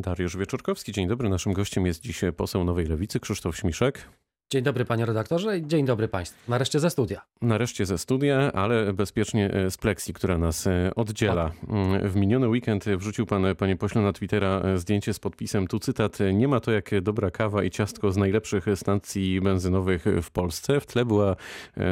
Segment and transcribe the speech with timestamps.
[0.00, 1.28] Dariusz Wieczorkowski, dzień dobry.
[1.28, 4.08] Naszym gościem jest dzisiaj poseł Nowej Lewicy Krzysztof Śmiszek.
[4.52, 6.50] Dzień dobry panie redaktorze i dzień dobry państwu.
[6.50, 7.20] Nareszcie ze studia.
[7.42, 11.50] Nareszcie ze studia, ale bezpiecznie e, z pleksji, która nas e, oddziela.
[11.68, 15.78] Mm, w miniony weekend wrzucił pan, panie pośle, na Twittera e, zdjęcie z podpisem, tu
[15.78, 20.80] cytat, nie ma to jak dobra kawa i ciastko z najlepszych stacji benzynowych w Polsce.
[20.80, 21.36] W tle była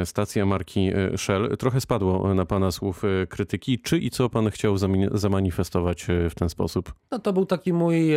[0.05, 1.57] stacja marki Shell.
[1.57, 3.79] Trochę spadło na pana słów krytyki.
[3.79, 4.75] Czy i co pan chciał
[5.11, 6.93] zamanifestować w ten sposób?
[7.11, 8.11] No to był taki mój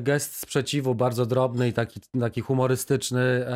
[0.00, 3.46] gest sprzeciwu, bardzo drobny i taki, taki humorystyczny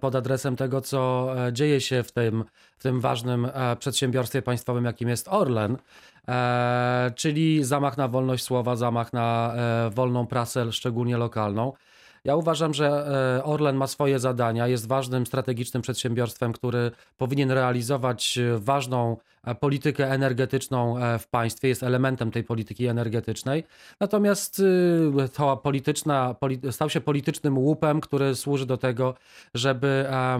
[0.00, 2.44] pod adresem tego, co e, dzieje się w tym,
[2.78, 5.76] w tym ważnym e, przedsiębiorstwie państwowym, jakim jest Orlen,
[6.28, 9.54] e, czyli zamach na wolność słowa, zamach na
[9.90, 11.72] wolną prasę, szczególnie lokalną.
[12.24, 13.06] Ja uważam, że
[13.44, 19.16] Orlen ma swoje zadania, jest ważnym strategicznym przedsiębiorstwem, który powinien realizować ważną
[19.60, 23.64] politykę energetyczną e, w państwie, jest elementem tej polityki energetycznej.
[24.00, 26.34] Natomiast y, to polityczna,
[26.70, 29.14] stał się politycznym łupem, który służy do tego,
[29.54, 30.38] żeby e,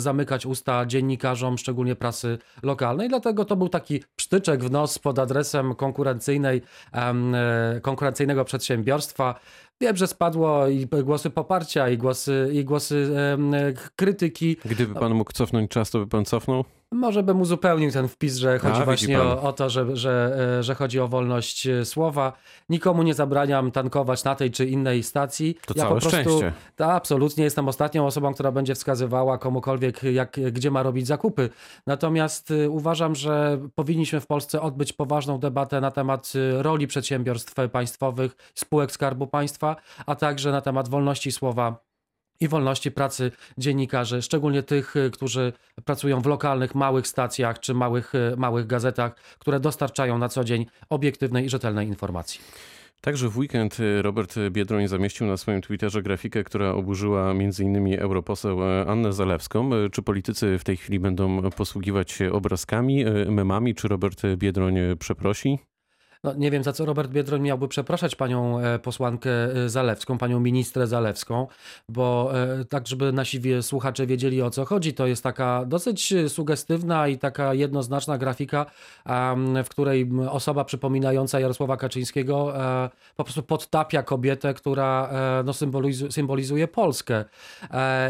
[0.00, 3.08] zamykać usta dziennikarzom, szczególnie prasy lokalnej.
[3.08, 6.62] Dlatego to był taki psztyczek w nos pod adresem konkurencyjnej,
[7.82, 9.40] konkurencyjnego przedsiębiorstwa.
[9.80, 13.16] Wiem, że spadło i głosy poparcia, i głosy, i głosy
[13.96, 14.56] krytyki.
[14.64, 16.64] Gdyby pan mógł cofnąć czas, to by pan cofnął?
[16.94, 20.62] Może bym uzupełnił ten wpis, że chodzi A, właśnie o, o, to, że, że, e,
[20.62, 22.32] że chodzi o wolność e, słowa.
[22.68, 25.54] Nikomu nie zabraniam tankować na tej czy innej stacji.
[25.66, 26.52] To ja całe po prostu, szczęście.
[26.76, 31.50] Ta, absolutnie jestem ostatnią osobą, która będzie wskazywała komukolwiek, jak, gdzie ma robić zakupy.
[31.86, 38.36] Natomiast e, uważam, że powinniśmy w Polsce odbyć poważną debatę na temat roli przedsiębiorstw państwowych,
[38.54, 41.93] spółek Skarbu Państwa, a także na temat wolności słowa
[42.40, 45.52] i wolności pracy dziennikarzy, szczególnie tych, y, którzy
[45.84, 50.66] pracują w lokalnych, małych stacjach czy małych, y, małych gazetach, które dostarczają na co dzień
[50.88, 52.40] obiektywnej i rzetelnej informacji.
[53.00, 57.98] Także w weekend y, Robert Biedroń zamieścił na swoim Twitterze grafikę, która oburzyła m.in.
[57.98, 59.70] europoseł Annę Zalewską.
[59.92, 63.74] Czy politycy w tej chwili będą posługiwać się obrazkami, memami?
[63.74, 65.58] Czy Robert Biedroń przeprosi?
[66.24, 70.40] No, nie wiem, za co Robert Biedroń miałby przepraszać panią e, posłankę e, Zalewską, panią
[70.40, 71.46] ministrę Zalewską,
[71.88, 77.08] bo e, tak, żeby nasi słuchacze wiedzieli o co chodzi, to jest taka dosyć sugestywna
[77.08, 78.66] i taka jednoznaczna grafika,
[79.64, 82.54] w której osoba przypominająca Jarosława Kaczyńskiego
[83.16, 85.10] po prostu podtapia kobietę, która
[85.44, 85.52] no,
[86.10, 87.24] symbolizuje, Polskę.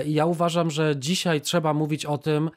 [0.06, 2.50] I ja uważam, że dzisiaj trzeba mówić o tym,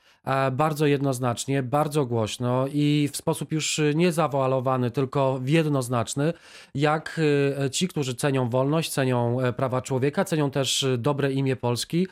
[0.51, 6.33] bardzo jednoznacznie, bardzo głośno i w sposób już niezawoalowany, tylko jednoznaczny,
[6.75, 7.19] jak
[7.65, 12.07] e, ci, którzy cenią wolność, cenią e, prawa człowieka, cenią też dobre imię Polski,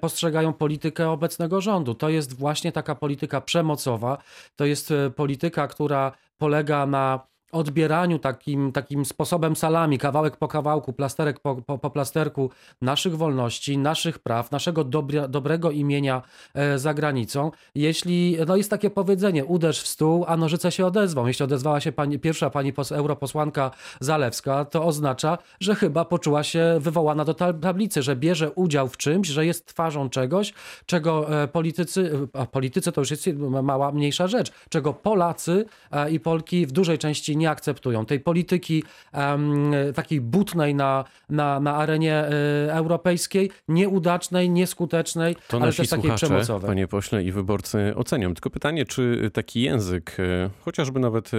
[0.00, 1.94] postrzegają politykę obecnego rządu.
[1.94, 4.18] To jest właśnie taka polityka przemocowa,
[4.56, 10.92] to jest e, polityka, która polega na odbieraniu takim, takim sposobem salami, kawałek po kawałku,
[10.92, 12.50] plasterek po, po, po plasterku
[12.82, 16.22] naszych wolności, naszych praw, naszego dobra, dobrego imienia
[16.54, 17.50] e, za granicą.
[17.74, 21.26] Jeśli, no jest takie powiedzenie, uderz w stół, a nożyce się odezwą.
[21.26, 23.70] Jeśli odezwała się pani, pierwsza pani pos, europosłanka
[24.00, 29.28] Zalewska, to oznacza, że chyba poczuła się wywołana do tablicy, że bierze udział w czymś,
[29.28, 30.54] że jest twarzą czegoś,
[30.86, 33.26] czego e, politycy, a politycy to już jest
[33.62, 38.06] mała, mniejsza rzecz, czego Polacy e, i Polki w dużej części nie nie akceptują.
[38.06, 42.24] Tej polityki um, takiej butnej na, na, na arenie
[42.68, 46.68] y, europejskiej, nieudacznej, nieskutecznej, to ale też takiej przemocowej.
[46.68, 48.34] Panie pośle i wyborcy ocenią.
[48.34, 51.38] Tylko pytanie, czy taki język, e, chociażby nawet e,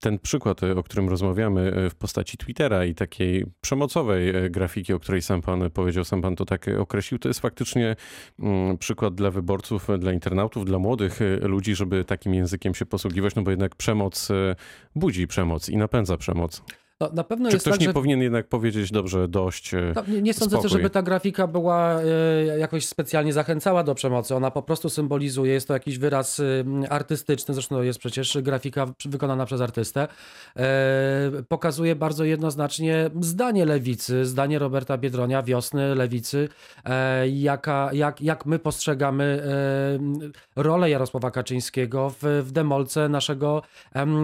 [0.00, 5.42] ten przykład, o którym rozmawiamy w postaci Twittera i takiej przemocowej grafiki, o której sam
[5.42, 7.96] pan powiedział, sam pan to tak określił, to jest faktycznie
[8.38, 13.42] mm, przykład dla wyborców, dla internautów, dla młodych ludzi, żeby takim językiem się posługiwać, no
[13.42, 14.28] bo jednak przemoc
[14.94, 16.62] budzi przemoc i napędza przemoc.
[17.00, 17.92] No, na pewno Czy ktoś tak, nie że...
[17.92, 19.74] powinien jednak powiedzieć, dobrze, dość.
[19.74, 23.94] E, no, nie, nie sądzę też, żeby ta grafika była y, jakoś specjalnie zachęcała do
[23.94, 24.34] przemocy.
[24.34, 29.46] Ona po prostu symbolizuje, jest to jakiś wyraz y, artystyczny, zresztą jest przecież grafika wykonana
[29.46, 30.08] przez artystę.
[30.08, 30.62] Y,
[31.48, 36.48] pokazuje bardzo jednoznacznie zdanie lewicy, zdanie Roberta Biedronia, wiosny lewicy,
[37.32, 39.42] jaka, jak, jak my postrzegamy
[40.56, 43.62] rolę Jarosława Kaczyńskiego w, w demolce naszego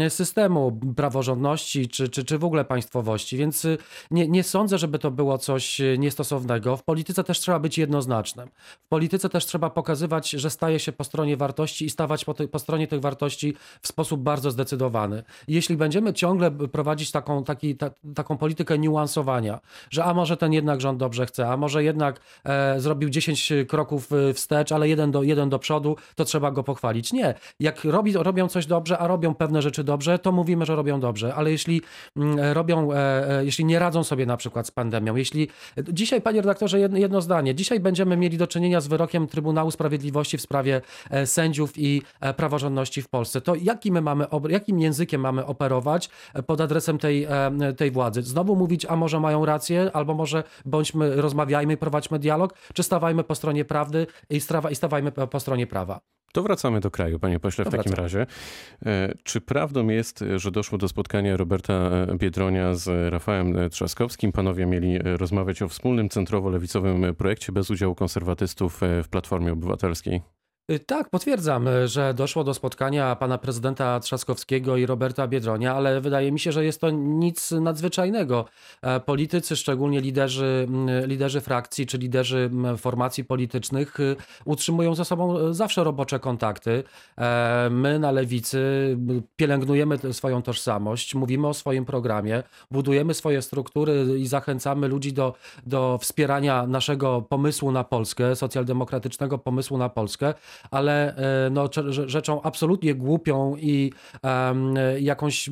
[0.09, 3.79] systemu praworządności, czy, czy, czy w ogóle państwowości, więc y,
[4.11, 6.77] nie, nie sądzę, żeby to było coś y, niestosownego.
[6.77, 8.49] W polityce też trzeba być jednoznacznym.
[8.85, 12.59] W polityce też trzeba pokazywać, że staje się po stronie wartości i stawać po, po
[12.59, 15.23] stronie tych wartości w sposób bardzo zdecydowany.
[15.49, 19.61] Jeśli będziemy ciągle prowadzić taką, taki, ta, taką politykę niuansowania,
[19.91, 24.13] że a może ten jednak rząd dobrze chce, a może jednak e, zrobił 10 kroków
[24.13, 27.13] y, wstecz, ale jeden do, jeden do przodu, to trzeba go pochwalić.
[27.13, 27.35] Nie.
[27.61, 31.35] Jak robi, robią coś dobrze, a robią pewne rzeczy dobrze, to mówimy, że robią dobrze,
[31.35, 31.83] ale jeśli
[32.17, 32.89] mm, robią,
[33.43, 35.49] jeśli nie radzą sobie na przykład z pandemią, jeśli
[35.89, 40.43] dzisiaj, panie redaktorze, jedno zdanie, dzisiaj będziemy mieli do czynienia z wyrokiem Trybunału Sprawiedliwości w
[40.43, 40.81] sprawie
[41.25, 42.03] sędziów i
[42.37, 46.11] praworządności w Polsce, to jaki my mamy, jakim językiem mamy operować
[46.47, 47.27] pod adresem tej,
[47.77, 48.23] tej władzy?
[48.23, 53.35] Znowu mówić, a może mają rację, albo może bądźmy, rozmawiajmy, prowadźmy dialog, czy stawajmy po
[53.35, 54.41] stronie prawdy i,
[54.71, 56.01] i stawajmy po stronie prawa.
[56.33, 58.03] To wracamy do kraju, panie pośle, w to takim wracamy.
[58.03, 58.27] razie.
[58.87, 64.33] E, czy prawdą jest, że doszło do spotkania Roberta e, Biedronia z Rafałem Trzaskowskim?
[64.33, 70.42] Panowie mieli e, rozmawiać o wspólnym centrowo-lewicowym projekcie bez udziału konserwatystów w Platformie Obywatelskiej.
[70.71, 76.01] Y, tak, potwierdzam, y, że doszło do spotkania pana prezydenta Trzaskowskiego i Roberta Biedronia, ale
[76.01, 78.45] wydaje mi się, że jest to nic nadzwyczajnego.
[78.83, 80.69] E, politycy, szczególnie liderzy,
[81.07, 86.85] liderzy frakcji czy liderzy formacji politycznych, y, utrzymują ze sobą zawsze robocze kontakty.
[87.19, 88.59] E, my na lewicy
[89.37, 95.35] pielęgnujemy swoją tożsamość, mówimy o swoim programie, budujemy swoje struktury i zachęcamy ludzi do,
[95.67, 100.35] do wspierania naszego pomysłu na Polskę, socjaldemokratycznego pomysłu na Polskę
[100.71, 101.69] ale e, no,
[102.07, 105.51] rzeczą absolutnie głupią i um, jakąś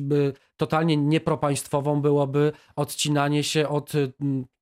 [0.57, 3.93] totalnie niepropaństwową byłoby odcinanie się od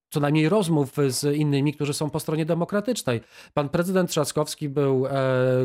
[0.09, 3.21] co najmniej rozmów z innymi, którzy są po stronie demokratycznej.
[3.53, 5.11] Pan prezydent Trzaskowski był e,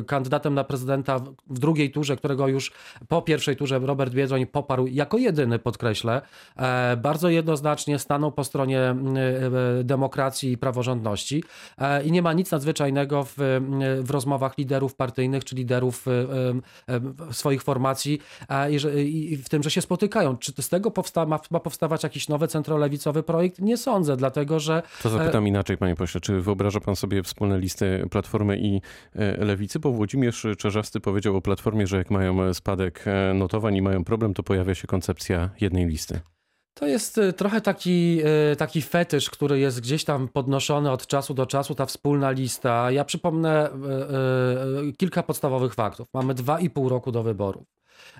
[0.06, 2.72] kandydatem na prezydenta w drugiej turze, którego już
[3.08, 6.22] po pierwszej turze Robert Biedroń poparł jako jedyny, podkreślę.
[6.56, 8.94] E, bardzo jednoznacznie stanął po stronie e,
[9.84, 11.44] demokracji i praworządności
[12.04, 13.34] i nie ma nic nadzwyczajnego w,
[14.02, 16.06] w rozmowach liderów partyjnych czy liderów
[17.30, 18.20] swoich formacji
[19.04, 20.36] i w tym, że się spotykają.
[20.36, 23.60] Czy z tego powsta ma, ma powstawać jakiś nowy centrolewicowy projekt?
[23.60, 24.82] Nie sądzę, dlatego że...
[25.02, 26.20] To zapytam inaczej, panie pośle.
[26.20, 28.80] Czy wyobraża pan sobie wspólne listy Platformy i
[29.14, 29.78] e, Lewicy?
[29.78, 34.34] Bo Włodzimierz Czerzasty powiedział o Platformie, że jak mają spadek e, notowań i mają problem,
[34.34, 36.20] to pojawia się koncepcja jednej listy.
[36.74, 38.20] To jest e, trochę taki,
[38.58, 42.90] taki fetysz, który jest gdzieś tam podnoszony od czasu do czasu, ta wspólna lista.
[42.90, 43.70] Ja przypomnę
[44.96, 46.08] kilka podstawowych faktów.
[46.14, 47.64] Mamy dwa i pół roku do wyborów.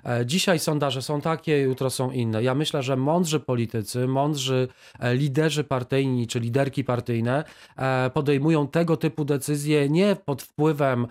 [0.05, 2.43] E, dzisiaj sondaże są takie, jutro są inne.
[2.43, 4.67] Ja myślę, że mądrzy politycy, mądrzy
[4.99, 7.43] e, liderzy partyjni czy liderki partyjne
[7.77, 11.07] e, podejmują tego typu decyzje nie pod wpływem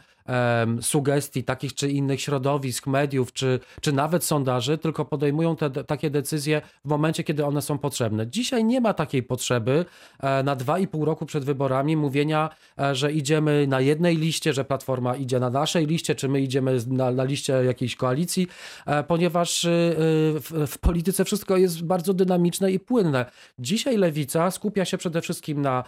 [0.80, 6.62] sugestii takich czy innych środowisk, mediów, czy, czy nawet sondaży, tylko podejmują te, takie decyzje
[6.84, 8.26] w momencie, kiedy one są potrzebne.
[8.26, 9.84] Dzisiaj nie ma takiej potrzeby
[10.20, 14.52] e, na dwa i pół roku przed wyborami mówienia, e, że idziemy na jednej liście,
[14.52, 18.46] że Platforma idzie na naszej liście, czy my idziemy na, na liście jakiejś koalicji,
[18.86, 23.26] e, ponieważ w, w polityce wszystko jest bardzo dynamiczne i płynne.
[23.58, 25.84] Dzisiaj lewica skupia się przede wszystkim na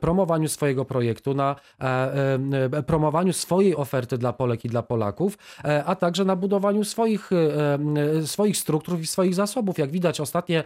[0.00, 1.56] promowaniu swojego projektu, na
[2.86, 7.32] promowaniu swojego swojej oferty dla Polek i dla Polaków, e, a także na budowaniu swoich,
[7.32, 7.78] e,
[8.18, 9.78] e, swoich struktur i swoich zasobów.
[9.78, 10.64] Jak widać, ostatnie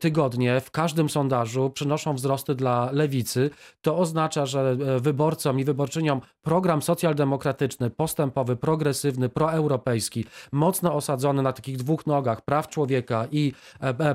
[0.00, 3.50] tygodnie w każdym sondażu przynoszą wzrosty dla lewicy.
[3.82, 11.76] To oznacza, że wyborcom i wyborczyniom program socjaldemokratyczny, postępowy, progresywny, proeuropejski, mocno osadzony na takich
[11.76, 13.52] dwóch nogach praw człowieka i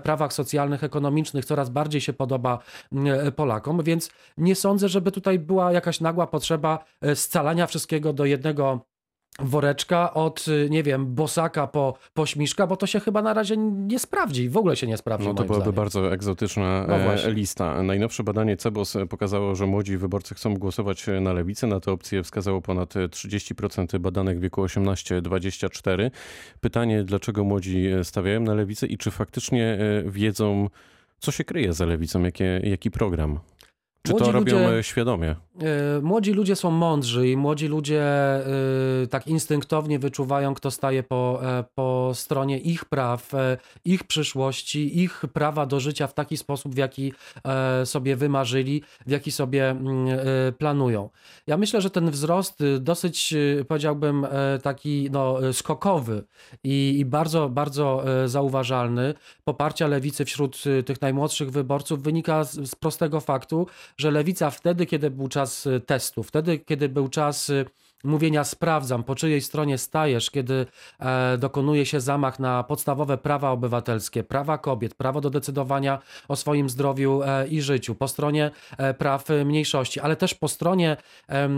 [0.03, 2.59] prawach socjalnych, ekonomicznych, coraz bardziej się podoba
[3.35, 6.85] Polakom, więc nie sądzę, żeby tutaj była jakaś nagła potrzeba
[7.15, 8.85] scalania wszystkiego do jednego
[9.39, 13.99] woreczka od, nie wiem, bosaka po, po śmiszka, bo to się chyba na razie nie
[13.99, 15.27] sprawdzi, w ogóle się nie sprawdzi.
[15.27, 15.75] No to byłaby zdaniem.
[15.75, 17.83] bardzo egzotyczna no e, lista.
[17.83, 21.67] Najnowsze badanie CEBOS pokazało, że młodzi wyborcy chcą głosować na lewicę.
[21.67, 26.11] Na tę opcję wskazało ponad 30% badanych w wieku 18-24.
[26.61, 30.69] Pytanie, dlaczego młodzi stawiają na lewicę i czy faktycznie e, wiedzą,
[31.19, 33.39] co się kryje za lewicą, jakie, jaki program?
[34.05, 35.29] Czy młodzi to robią ludzie, świadomie?
[35.29, 38.43] E, młodzi ludzie są mądrzy i młodzi ludzie e,
[39.09, 43.31] tak instynktownie wyczuwają, kto staje po, e, po stronie ich praw,
[43.85, 47.13] ich przyszłości, ich prawa do życia w taki sposób, w jaki
[47.83, 50.07] sobie wymarzyli, w jaki sobie mm,
[50.57, 51.09] planują.
[51.47, 53.33] Ja myślę, że ten wzrost dosyć,
[53.67, 54.27] powiedziałbym,
[54.63, 56.23] taki no, skokowy
[56.63, 63.19] i, i bardzo, bardzo zauważalny poparcia lewicy wśród tych najmłodszych wyborców wynika z, z prostego
[63.19, 67.65] faktu, że lewica wtedy, kiedy był czas y, testu, wtedy, kiedy był czas y,
[68.05, 70.65] mówienia sprawdzam, po czyjej stronie stajesz, kiedy
[70.99, 76.69] e, dokonuje się zamach na podstawowe prawa obywatelskie, prawa kobiet, prawo do decydowania o swoim
[76.69, 80.97] zdrowiu e, i życiu, po stronie e, praw mniejszości, ale też po stronie
[81.29, 81.49] e,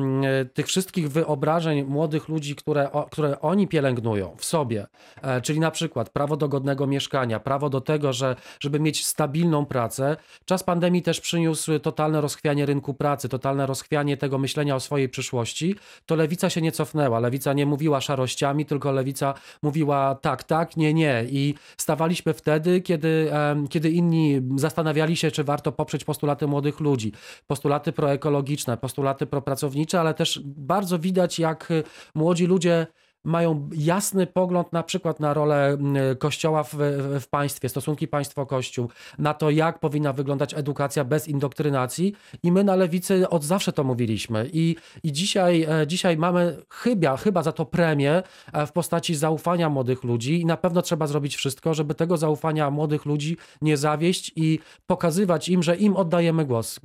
[0.46, 4.88] tych wszystkich wyobrażeń młodych ludzi, które, o, które oni pielęgnują w sobie,
[5.22, 9.66] e, czyli na przykład prawo do godnego mieszkania, prawo do tego, że, żeby mieć stabilną
[9.66, 10.18] pracę.
[10.46, 15.76] Czas pandemii też przyniósł totalne rozchwianie rynku pracy, totalne rozchwianie tego myślenia o swojej przyszłości.
[16.06, 17.20] To lewica lewica się nie cofnęła.
[17.20, 21.26] Lewica nie mówiła szarościami, tylko lewica mówiła tak, tak, nie, nie.
[21.30, 23.32] I stawaliśmy wtedy, kiedy,
[23.70, 27.12] kiedy inni zastanawiali się, czy warto poprzeć postulaty młodych ludzi,
[27.48, 31.70] postulaty proekologiczne, postulaty propracownicze, ale też bardzo widać, jak
[32.16, 32.88] młodzi ludzie
[33.28, 35.78] mają jasny pogląd na przykład na rolę
[36.20, 36.76] Kościoła w,
[37.22, 42.76] w państwie, stosunki państwo-Kościół, na to, jak powinna wyglądać edukacja bez indoktrynacji i my na
[42.76, 47.66] lewicy od zawsze to mówiliśmy i, i dzisiaj, e, dzisiaj mamy chyba, chyba za to
[47.66, 52.18] premię e, w postaci zaufania młodych ludzi i na pewno trzeba zrobić wszystko, żeby tego
[52.18, 56.80] zaufania młodych ludzi nie zawieść i pokazywać im, że im oddajemy głos.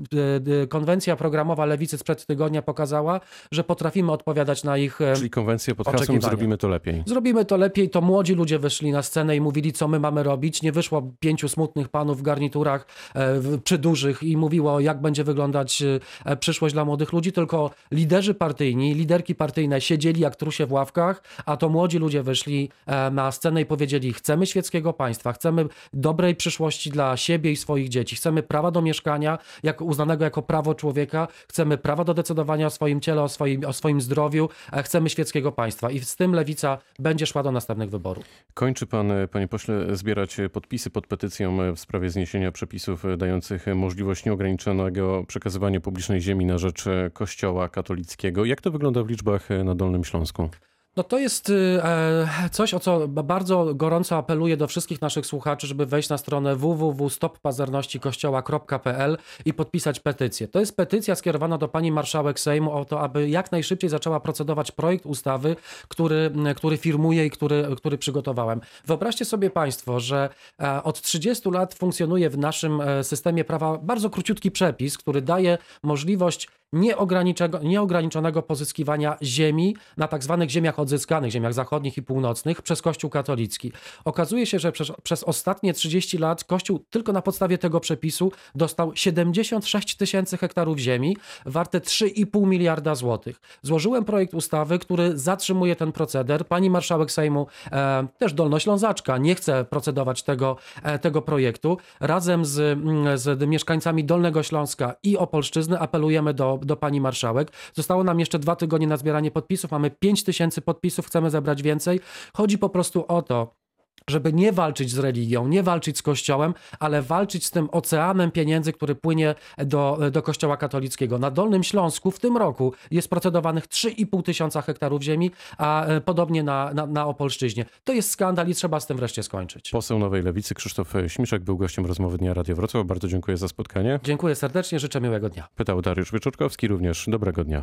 [0.62, 3.20] E, Konwencja programowa lewicy sprzed tygodnia pokazała,
[3.52, 6.31] że potrafimy odpowiadać na ich Czyli konwencję pod hasłem.
[6.32, 7.02] Zrobimy to lepiej.
[7.06, 10.62] Zrobimy to lepiej, to młodzi ludzie wyszli na scenę i mówili, co my mamy robić.
[10.62, 15.82] Nie wyszło pięciu smutnych panów w garniturach e, w- przydużych i mówiło, jak będzie wyglądać
[16.24, 21.22] e, przyszłość dla młodych ludzi, tylko liderzy partyjni, liderki partyjne siedzieli jak trusie w ławkach,
[21.46, 26.36] a to młodzi ludzie wyszli e, na scenę i powiedzieli, chcemy świeckiego państwa, chcemy dobrej
[26.36, 31.28] przyszłości dla siebie i swoich dzieci, chcemy prawa do mieszkania, jak uznanego jako prawo człowieka,
[31.48, 35.52] chcemy prawa do decydowania o swoim ciele, o swoim, o swoim zdrowiu, e, chcemy świeckiego
[35.52, 38.24] państwa i z tym lewica będzie szła do następnych wyborów.
[38.54, 45.24] Kończy pan, panie pośle, zbierać podpisy pod petycją w sprawie zniesienia przepisów dających możliwość nieograniczonego
[45.28, 48.44] przekazywania publicznej ziemi na rzecz Kościoła katolickiego.
[48.44, 50.48] Jak to wygląda w liczbach na Dolnym Śląsku?
[50.96, 55.66] No to jest y, e, coś, o co bardzo gorąco apeluję do wszystkich naszych słuchaczy,
[55.66, 60.48] żeby wejść na stronę www.stoppazernościkościoła.pl i podpisać petycję.
[60.48, 64.72] To jest petycja skierowana do pani marszałek Sejmu o to, aby jak najszybciej zaczęła procedować
[64.72, 65.56] projekt ustawy,
[65.88, 68.60] który, m, który firmuję i który, który przygotowałem.
[68.84, 70.28] Wyobraźcie sobie państwo, że
[70.62, 75.58] e, od 30 lat funkcjonuje w naszym e, systemie prawa bardzo króciutki przepis, który daje
[75.82, 82.82] możliwość nieograniczonego, nieograniczonego pozyskiwania ziemi na tak zwanych ziemiach odzyskanych, ziemiach zachodnich i północnych przez
[82.82, 83.72] Kościół katolicki.
[84.04, 88.92] Okazuje się, że przez, przez ostatnie 30 lat Kościół tylko na podstawie tego przepisu dostał
[88.94, 93.40] 76 tysięcy hektarów ziemi warte 3,5 miliarda złotych.
[93.62, 96.46] Złożyłem projekt ustawy, który zatrzymuje ten proceder.
[96.46, 101.78] Pani marszałek Sejmu, e, też dolnoślązaczka, nie chce procedować tego, e, tego projektu.
[102.00, 107.52] Razem z, mm, z mieszkańcami Dolnego Śląska i Opolszczyzny apelujemy do, do pani marszałek.
[107.74, 109.70] Zostało nam jeszcze dwa tygodnie na zbieranie podpisów.
[109.70, 110.71] Mamy 5 tysięcy podpisów,
[111.06, 112.00] chcemy zebrać więcej.
[112.34, 113.62] Chodzi po prostu o to,
[114.08, 118.72] żeby nie walczyć z religią, nie walczyć z Kościołem, ale walczyć z tym oceanem pieniędzy,
[118.72, 121.18] który płynie do, do Kościoła katolickiego.
[121.18, 126.42] Na Dolnym Śląsku w tym roku jest procedowanych 3,5 tysiąca hektarów ziemi, a e, podobnie
[126.42, 127.64] na, na, na Opolszczyźnie.
[127.84, 129.70] To jest skandal i trzeba z tym wreszcie skończyć.
[129.70, 132.86] Poseł Nowej Lewicy Krzysztof Śmiszek był gościem rozmowy Dnia Radio Wrocław.
[132.86, 134.00] Bardzo dziękuję za spotkanie.
[134.04, 135.48] Dziękuję serdecznie, życzę miłego dnia.
[135.54, 137.04] Pytał Dariusz Wieczorkowski również.
[137.08, 137.62] Dobrego dnia.